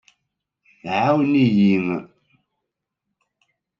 [0.95, 1.75] Ɛawen-iyi!